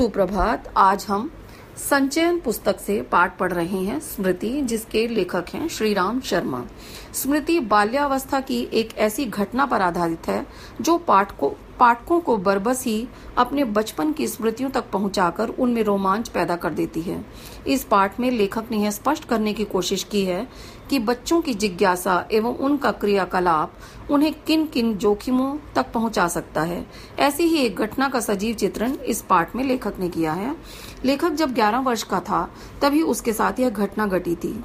[0.00, 1.30] सुप्रभात। आज हम
[1.76, 6.64] संचयन पुस्तक से पाठ पढ़ रहे हैं स्मृति, जिसके लेखक हैं श्री राम शर्मा।
[7.14, 10.46] स्मृति बाल्यावस्था की एक ऐसी घटना पर आधारित है
[10.80, 13.08] जो पाठ को पाठकों को बरबस ही
[13.38, 17.24] अपने बचपन की स्मृतियों तक पहुंचाकर उनमें रोमांच पैदा कर देती है।
[17.66, 20.46] इस पाठ में लेखक ने यह स्पष्ट करने की कोशिश की है
[20.90, 23.72] कि बच्चों की जिज्ञासा एवं उनका क्रियाकलाप
[24.10, 26.86] उन्हें किन किन जोखिमों तक पहुँचा सकता है।
[27.18, 30.56] ऐसी ही एक घटना का सजीव चित्रण इस पाठ में लेखक ने किया है।
[31.04, 32.50] लेखक जब 11 वर्ष का था,
[32.82, 34.64] तभी उसके साथ यह घटना घटी थी।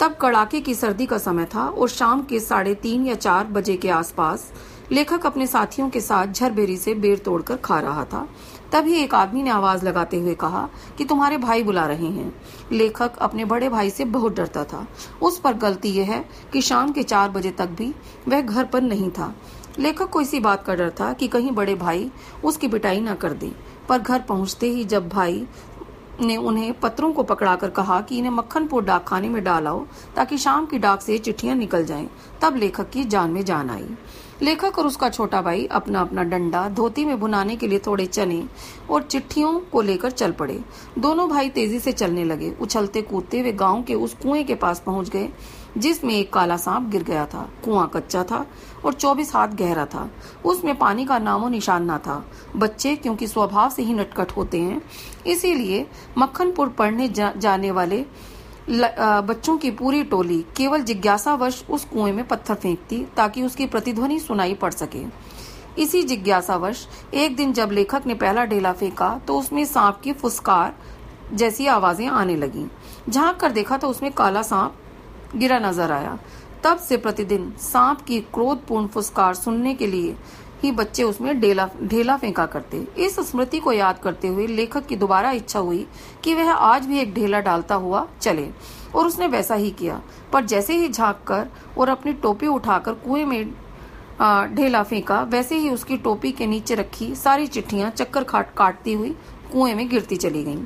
[0.00, 3.76] तब कड़ाके की सर्दी का समय था और शाम के साढ़े तीन या चार बजे
[3.76, 4.52] के आसपास
[4.92, 8.28] लेखक अपने साथियों के साथ झरबेरी से बेर तोड़कर खा रहा था।
[8.72, 12.34] तभी एक आदमी ने आवाज़ लगाते हुए कहा कि तुम्हारे भाई बुला रहे हैं।
[12.72, 14.86] लेखक अपने बड़े भाई से बहुत डरता था।
[15.22, 17.94] उस पर गलती यह है कि शाम के चार बजे तक भी
[18.28, 19.34] वह घर पर नहीं था।
[19.78, 22.10] लेखक को इसी बात का डर था कि कहीं बड़े भाई
[22.44, 23.52] उसकी पिटाई न कर दे।
[23.88, 25.46] पर घर पहुँचते ही जब भाई
[26.20, 30.78] ने उन्हें पत्रों को पकड़ाकर कहा कि इन्हें मक्खनपुर डाकखाने में डालाओ ताकि शाम की
[30.78, 32.08] डाक से चिट्ठियाँ निकल जाएँ।
[32.42, 33.88] तब लेखक की जान में जान आई।
[34.42, 38.42] लेखक और उसका छोटा भाई अपना अपना डंडा धोती में बुनाने के लिए थोड़े चने
[38.90, 40.60] और चिट्ठियों को लेकर चल पड़े।
[40.98, 44.82] दोनों भाई तेज़ी से चलने लगे। उछलते कूदते वे गाँव के उस कुएँ के पास
[44.86, 45.28] पहुँच गए
[45.78, 48.44] जिसमें एक काला सांप गिर गया था। कुआँ कच्चा था
[48.84, 50.08] और चौबीस हाथ गहरा था।
[50.44, 52.24] उसमें पानी का नामो निशान न था।
[52.56, 54.80] बच्चे क्योंकि स्वभाव से ही नटखट होते हैं
[55.26, 55.86] इसीलिए
[56.18, 58.04] मक्खनपुर पढ़ने जा, जाने वाले
[58.68, 64.54] बच्चों की पूरी टोली केवल जिज्ञासावश उस कुएँ में पत्थर फेंकती ताकि उसकी प्रतिध्वनि सुनाई
[64.54, 65.02] पड़ सके।
[65.82, 70.74] इसी जिज्ञासावश, एक दिन जब लेखक ने पहला ढेला फेंका तो उसमें सांप की फुसकार
[71.34, 72.66] जैसी आवाज़ें आने लगी।
[73.08, 76.18] झाँक कर देखा तो उसमें काला सांप गिरा नज़र आया।
[76.64, 80.16] तब से प्रतिदिन सांप की क्रोधपूर्ण फुसकार सुनने के लिए
[80.62, 84.96] ही बच्चे उसमें ढेला ढेला फेंका करते। इस स्मृति को याद करते हुए लेखक की
[84.96, 85.86] दोबारा इच्छा हुई
[86.24, 88.48] कि वह आज भी एक ढेला डालता हुआ चले,
[88.94, 90.00] और उसने वैसा ही किया।
[90.32, 93.52] पर जैसे ही झाँक कर और अपनी टोपी उठाकर कुएँ में
[94.54, 98.24] ढेला फेंका, वैसे ही उसकी टोपी के नीचे रखी सारी चिट्ठियाँ, चक्कर
[98.56, 99.14] काटती हुई
[99.54, 100.64] कुएँ में गिरती चली गईं।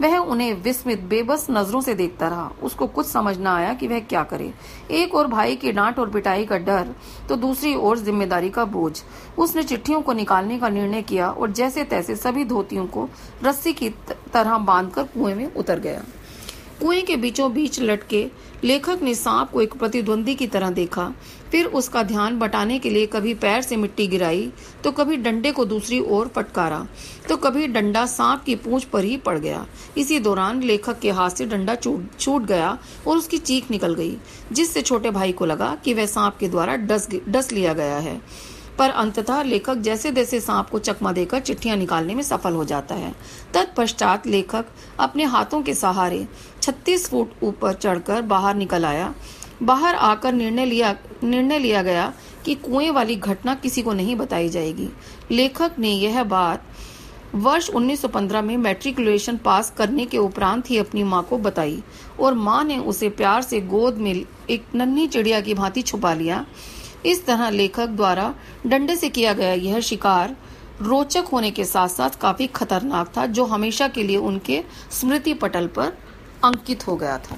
[0.00, 4.00] वह उन्हें विस्मित, बेबस नज़रों से देखता रहा। उसको कुछ समझ न आया कि वह
[4.00, 4.52] क्या करे।
[4.92, 6.94] एक और भाई की डांट और पिटाई का डर
[7.28, 8.92] तो दूसरी ओर ज़िम्मेदारी का बोझ।
[9.38, 13.08] उसने चिट्ठियों को निकालने का निर्णय किया और जैसे तैसे सभी धोतियों को
[13.44, 13.88] रस्सी की
[14.32, 16.02] तरह बांधकर कुएँ में उतर गया।
[16.80, 18.26] कुएँ के बीचों बीच लटके
[18.64, 21.12] लेखक ने सांप को एक प्रतिद्वंदी की तरह देखा।
[21.50, 24.50] फिर उसका ध्यान बटाने के लिए कभी पैर से मिट्टी गिराई
[24.84, 26.86] तो कभी डंडे को दूसरी ओर फटकारा
[27.28, 29.66] तो कभी डंडा सांप की पूंछ पर ही पड़ गया।
[29.98, 32.76] इसी दौरान लेखक के हाथ से डंडा छूट गया
[33.06, 34.16] और उसकी चीख निकल गई,
[34.52, 38.20] जिससे छोटे भाई को लगा कि वह सांप के द्वारा डस डस लिया गया है।
[38.78, 42.94] पर अंततः लेखक जैसे जैसे सांप को चकमा देकर चिट्ठियाँ निकालने में सफल हो जाता
[42.94, 43.14] है।
[43.54, 44.66] तत्पश्चात लेखक
[44.98, 46.26] अपने हाथों के सहारे
[46.62, 49.14] 36 फुट ऊपर चढ़कर बाहर निकल आया।
[49.62, 50.94] बाहर आकर निर्णय लिया
[51.24, 52.12] निर्णय लिया गया
[52.44, 54.88] कि कुएँ वाली घटना किसी को नहीं बताई जाएगी।
[55.30, 56.64] लेखक ने यह बात
[57.34, 61.82] वर्ष 1915 में मैट्रिकुलेशन पास करने के उपरांत ही अपनी माँ को बताई
[62.20, 66.44] और माँ ने उसे प्यार से गोद में एक नन्ही चिड़िया की भांति छुपा लिया।
[67.06, 68.34] इस तरह लेखक द्वारा
[68.66, 70.36] डंडे से किया गया यह शिकार
[70.80, 75.66] रोचक होने के साथ साथ काफ़ी खतरनाक था, जो हमेशा के लिए उनके स्मृति पटल
[75.66, 75.96] पर
[76.44, 77.36] अंकित हो गया था।